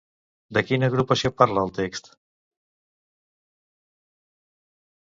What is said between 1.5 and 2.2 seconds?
el text?